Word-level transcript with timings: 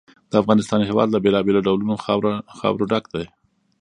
د 0.31 0.33
افغانستان 0.41 0.79
هېواد 0.89 1.07
له 1.11 1.19
بېلابېلو 1.25 1.65
ډولونو 1.67 1.93
خاوره 2.61 2.85
ډک 2.91 3.05
دی. 3.13 3.25